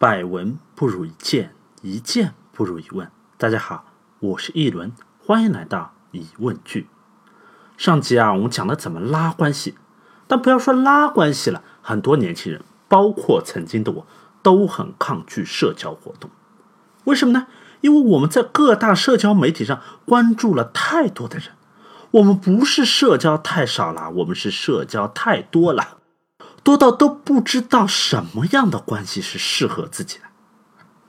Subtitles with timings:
[0.00, 3.10] 百闻不如一见，一见不如一问。
[3.36, 3.84] 大家好，
[4.20, 4.92] 我是一轮，
[5.22, 6.88] 欢迎来到疑问句。
[7.76, 9.74] 上集啊，我们讲了怎么拉关系，
[10.26, 14.06] 但不要说拉关系了，很多年轻人，包括曾经的我，
[14.40, 16.30] 都很抗拒社交活动。
[17.04, 17.46] 为什么呢？
[17.82, 21.48] 因为我们在各大社交媒体上关注了太多的人。
[22.12, 25.98] 我们不是社交太少了，我们是社交太多了。
[26.62, 30.24] 多到都不知道什么样的关系是适合自己的。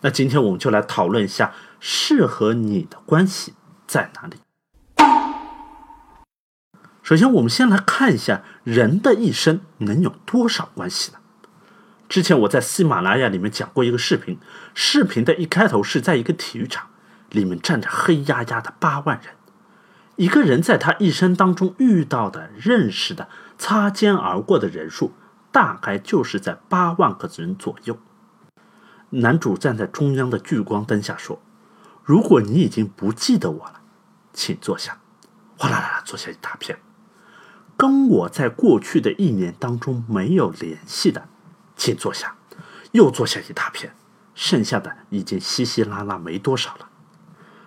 [0.00, 3.54] 那今天我们就来讨论一下适合你的关系
[3.86, 4.36] 在哪里。
[7.02, 11.18] 首先，我们先来看一下人的一生能有多少关系呢？
[12.08, 14.38] 之前我在喜马拉雅里面讲过一个视频，
[14.74, 16.88] 视频的一开头是在一个体育场，
[17.30, 19.34] 里面站着黑压压的八万人，
[20.16, 25.12] 一个人在他一生当中遇到的、认识的、擦肩而过的人数。
[25.54, 27.96] 大概就是在八万个人左右。
[29.10, 31.40] 男主站在中央的聚光灯下说
[32.02, 33.80] ：“如果你已经不记得我了，
[34.32, 34.98] 请坐下。”
[35.56, 36.80] 哗啦啦坐下一大片。
[37.76, 41.28] 跟我在过去的一年当中没有联系的，
[41.76, 42.34] 请坐下。
[42.90, 43.94] 又坐下一大片，
[44.34, 46.88] 剩下的已经稀稀拉拉没多少了。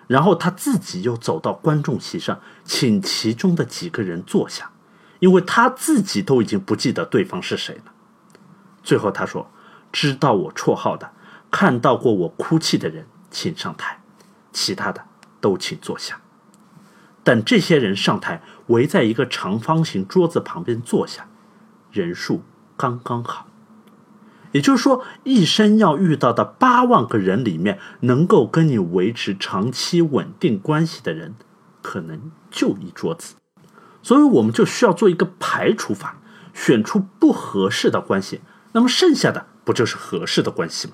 [0.08, 4.72] 然后他自己又走到观众席上，请其中的几个人坐下。
[5.20, 7.92] 因为他自己都已经不记得对方是谁了。
[8.84, 9.50] 最后他说
[9.92, 11.12] ：“知道我绰号的，
[11.52, 14.00] 看到过我哭泣的人，请上台；
[14.52, 15.06] 其他的
[15.42, 16.22] 都请坐下。”
[17.24, 21.28] 等这些人上台，围在一个长方形桌子旁边坐下，
[21.92, 22.44] 人数
[22.78, 23.48] 刚刚好。
[24.54, 31.36] 也就是说，一生要遇到的八万个人里面，能够跟你维持长期稳定关系的人，
[31.82, 33.36] 可能就一桌子。
[34.08, 36.16] 所以我们就需要做一个排除法，
[36.54, 38.40] 选出不合适的关系，
[38.72, 40.94] 那么剩下的不就是合适的关系吗？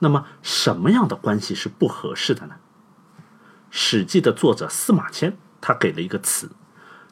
[0.00, 2.54] 那么什么样的关系是不合适的呢？
[3.70, 6.50] 《史记》的作者司马迁他给了一个词，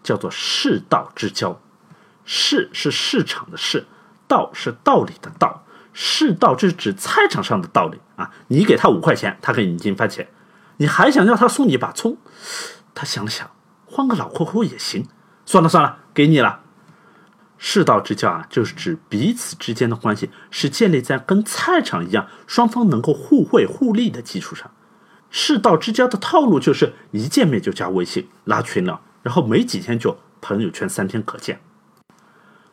[0.03, 1.61] 叫做“世道之交”。
[2.27, 3.87] 市是市场的市，
[4.27, 5.65] 道是道理的道。
[5.93, 8.33] 世道就是指菜场上的道理啊！
[8.49, 10.27] 你给他五块钱，他给你一斤番茄，
[10.79, 12.17] 你还想要他送你一把葱？
[12.97, 13.49] 他想了想。
[13.95, 15.07] 换个老客户也行，
[15.47, 16.63] 算了算了，给你了。
[17.59, 24.69] 世道之交啊，就是指彼此之间的关系是建立在跟菜场一样，双方能够互惠互利的基础上。
[25.31, 31.61] 世道之交的套路就是一见面就加微信拉群聊，然后没几天就朋友圈三天可见。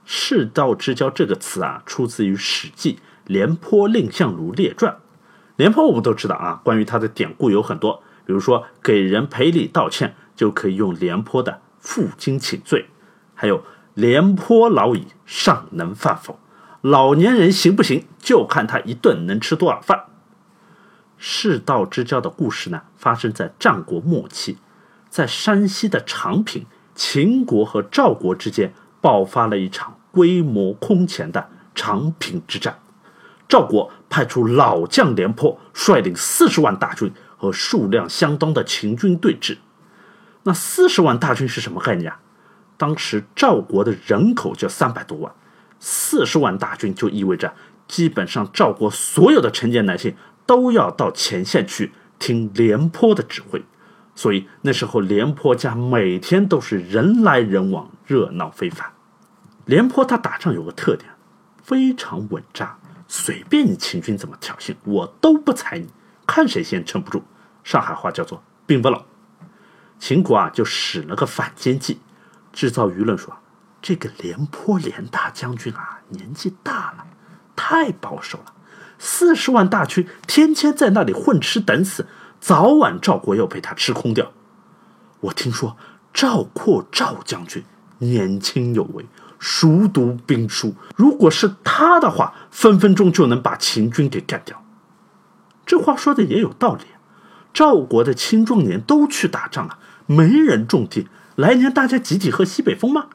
[0.03, 2.95] 世道之交这个词啊，出自于《史记·
[3.27, 4.93] 廉颇蔺相如列传》。
[5.55, 10.15] 廉颇我们都知道啊，关于他的典故有很多，比如说给人赔礼道歉。
[10.35, 12.87] 就可以用廉颇的负荆请罪，
[13.33, 16.39] 还有廉颇老矣，尚能饭否？
[16.81, 20.05] 老年人行不行，就看他一顿能吃多少饭。
[21.17, 24.57] 世道之交的故事呢，发生在战国末期，
[25.09, 26.65] 在山西的长平，
[26.95, 32.79] 秦国和赵国之间爆发了一场规模空前的长平之战。
[33.47, 39.57] 赵国派出老将廉颇，率领四十万大军和数量相当的秦军对峙。
[40.43, 42.19] 那四十万大军是什么概念啊？
[42.77, 45.31] 当时赵国的人口就三百多万，
[45.79, 47.53] 四十万大军就意味着
[47.87, 50.15] 基本上赵国所有的成年男性
[50.47, 53.63] 都要到前线去听廉颇的指挥，
[54.15, 58.91] 所以那时候廉颇家每天都是人来人往，热闹非凡。
[59.65, 61.11] 廉颇他打仗有个特点，
[61.61, 65.87] 非常稳扎，随便你秦军怎么挑衅，我都不睬你，
[66.25, 67.23] 看谁先撑不住。
[67.63, 69.10] 上海话叫做兵不老。
[70.01, 71.99] 秦国啊，就使了个反间计，
[72.51, 73.37] 制造舆论说，
[73.83, 77.05] 这个廉颇廉大将军啊，年纪大了，
[77.55, 78.45] 太保守了，
[78.97, 82.07] 四十万大军天天在那里混吃等死，
[82.39, 84.31] 早晚赵国要被他吃空掉。
[85.19, 85.77] 我听说
[86.11, 87.63] 赵括赵将军
[87.99, 89.05] 年轻有为，
[89.37, 94.65] 熟读兵书，如果是他的话，分分钟就能把秦军给干掉。
[95.63, 96.85] 这话说的也有道理，
[97.53, 99.77] 赵国的青壮年都去打仗了。
[100.05, 103.07] 没人种地，来年大家集体喝西北风吗？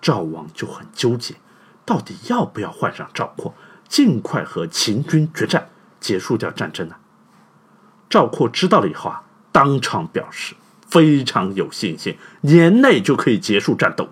[0.00, 1.36] 赵王就很纠结，
[1.84, 3.54] 到底要不要换上赵括，
[3.88, 5.68] 尽快和秦军决战，
[6.00, 6.96] 结束掉战争呢？
[8.10, 9.22] 赵括知道了以后啊，
[9.52, 10.56] 当场表示
[10.88, 14.08] 非常有信心，年内就可以结束战斗。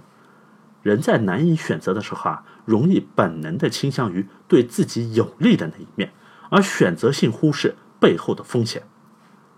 [0.83, 6.13] 人在难以选择的时候啊，容易本能的倾向于对自己有利的那一面，
[6.51, 8.85] 而选择性忽视背后的风险。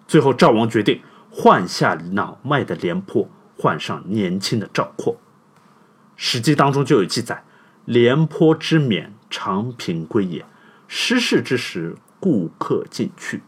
[0.08, 1.02] 最后，赵王决定。
[1.34, 3.26] 换下老迈的廉颇，
[3.56, 5.16] 换上年轻的赵括。
[6.14, 7.42] 史记当中就有记载
[7.86, 10.44] ：“廉颇之免长平归也，
[10.86, 13.42] 失事之时，顾客尽去。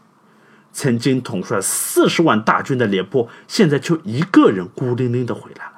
[0.73, 5.73] 曾经统帅四十万大军的廉颇，现在就一个人孤零零的回来了。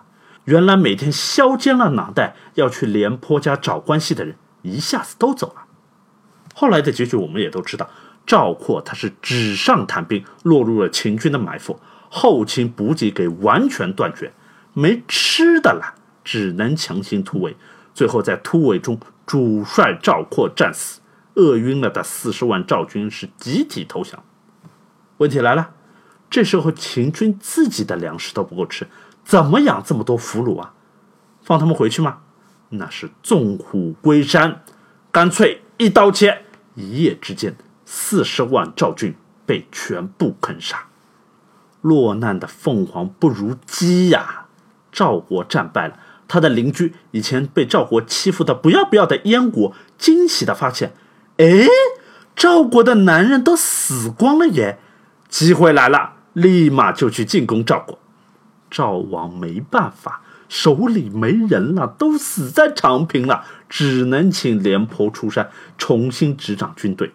[0.45, 5.65] 原来每天削尖了脑袋要去廉颇家找关系的人，一下子都走了。
[6.55, 7.89] 后来的结局我们也都知道，
[8.25, 14.33] 赵括他是纸上谈兵，落入了秦军的埋伏，后勤补给给完全断绝，
[14.73, 17.55] 没吃的了，只能强行突围。
[17.93, 21.01] 最后在突围中，主帅赵括战死，
[21.35, 24.23] 饿晕了的四十万赵军是集体投降。
[25.17, 25.71] 问题来了，
[26.29, 28.87] 这时候秦军自己的粮食都不够吃，
[29.23, 30.73] 怎么养这么多俘虏啊？
[31.41, 32.19] 放他们回去吗？
[32.69, 34.63] 那是纵虎归山，
[35.11, 36.43] 干脆一刀切，
[36.75, 37.55] 一夜之间，
[37.85, 39.15] 四十万赵军
[39.45, 40.86] 被全部坑杀。
[41.81, 44.45] 落难的凤凰不如鸡呀！
[44.91, 50.93] 赵国战败了，他的邻居以前被赵国欺负的不要不要的燕国，惊喜的发现，
[51.37, 51.67] 哎，
[52.35, 54.79] 赵国的男人都死光了耶！
[55.29, 57.99] 机会来了，立马就去进攻赵国。
[58.71, 67.13] 赵王没办法，手里没人了，都死在长平了，只能请廉颇出山，重新执掌军队。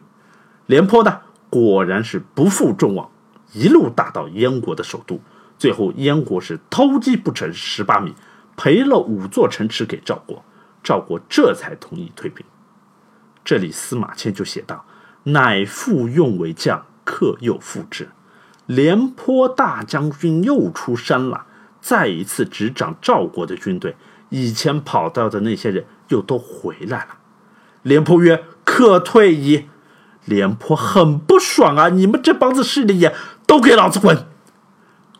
[0.66, 1.20] 廉颇呢，
[1.50, 3.10] 果然是不负众望，
[3.52, 5.20] 一路打到燕国的首都。
[5.58, 8.14] 最后，燕国是偷鸡不成蚀把米，
[8.56, 10.44] 赔了五座城池给赵国，
[10.82, 12.44] 赵国这才同意退兵。
[13.44, 14.84] 这里司马迁就写道
[15.24, 18.10] ：“乃复用为将。”克又复之，
[18.64, 21.46] 廉颇大将军又出山了，
[21.80, 23.96] 再一次执掌赵国的军队。
[24.28, 27.18] 以前跑掉的那些人又都回来了。
[27.82, 29.66] 廉颇曰：“可退矣。”
[30.24, 31.88] 廉颇很不爽啊！
[31.88, 33.12] 你们这帮子势利眼，
[33.52, 34.24] 都给老子滚！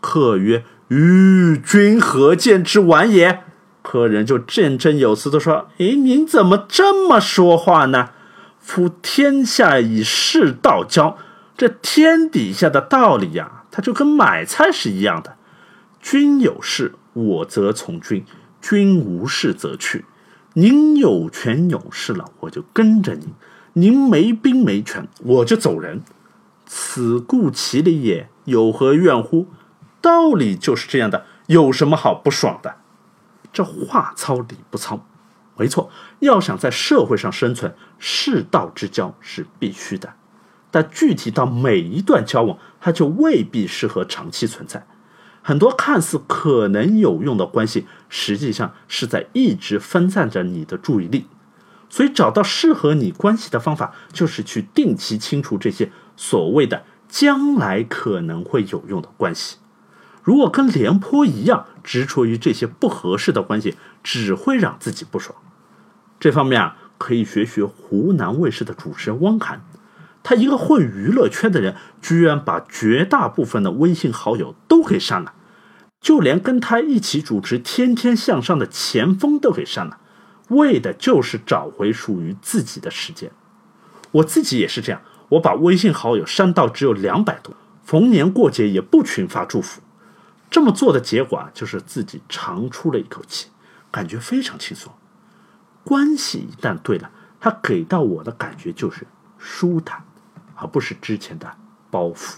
[0.01, 3.45] 客曰：“与君何见之晚也？”
[3.85, 8.09] 客人就振振有词的说：“哎，您怎么这么说话呢？
[8.59, 11.19] 夫天下以势道交。”
[11.59, 15.37] 这天底下的道理呀，它就跟买菜是一样的。
[16.01, 18.23] 君有事，我则从君；
[18.63, 20.07] 君无事则去。
[20.55, 23.29] 您有权有势了，我就跟着您；
[23.75, 26.01] 您没兵没权，我就走人。
[26.75, 29.47] 此故其理也，有何怨乎？
[30.01, 32.77] 道理就是这样的，有什么好不爽的？
[33.53, 35.05] 这话糙理不糙，
[35.59, 35.91] 没错。
[36.21, 40.15] 要想在社会上生存，世道之交是必须的。
[40.71, 44.87] 但具体到每一段交往，它就未必适合长期存在。
[45.43, 51.27] 很多看似可能有用的关系，实际上是在一直分散着你的注意力。
[51.91, 55.93] 所以，找到适合你关系的方法，就是去定期清除这些
[56.25, 59.57] 所谓的将来可能会有用的关系。
[60.23, 63.75] 如果跟廉颇一样执着于这些不合适的关系，
[64.05, 65.37] 只会让自己不爽。
[66.21, 69.65] 这方面啊，可以学学湖南卫视的主持人汪涵。
[70.23, 75.35] 他一个混娱乐圈的人，居然把绝大部分的微信好友都给删了，
[76.01, 79.99] 就连跟他一起主持《天天向上》的钱枫都给删了，
[80.51, 83.33] 为的就是找回属于自己的时间。
[84.13, 85.01] 我自己也是这样，
[85.33, 89.81] 我把微信好友删到只有两百多，逢年过节也不群发祝福。
[90.51, 93.49] 这么做的结果啊，就是自己长出了一口气，
[93.91, 94.93] 感觉非常轻松。
[95.85, 99.07] 关系一旦对了，他给到我的感觉就是
[99.39, 100.05] 舒坦。
[100.55, 101.53] 而不是之前的
[101.91, 102.37] 包袱。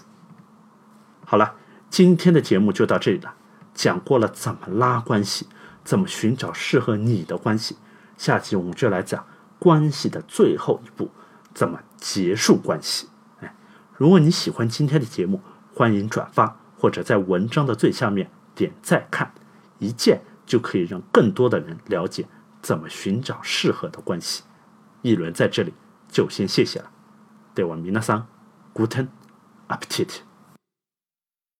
[1.25, 1.53] 好了，
[1.91, 3.31] 今天的节目就到这里了，
[3.75, 5.47] 讲过了怎么拉关系，
[5.83, 7.75] 怎么寻找适合你的关系。
[8.17, 9.23] 下期我们就来讲
[9.59, 11.11] 关系的最后一步，
[11.54, 13.08] 怎么结束关系。
[13.40, 13.54] 哎，
[13.96, 15.40] 如果你喜欢今天的节目，
[15.74, 19.32] 欢迎转发或者在文章的最下面点赞看，
[19.78, 22.26] 一键就可以让更多的人了解
[22.62, 24.42] 怎么寻找适合的关系。
[25.02, 25.72] 一轮在这里
[26.08, 26.90] 就先谢谢了。
[27.54, 28.26] では皆さん、
[28.74, 29.08] グーテン
[29.68, 30.33] アペティット。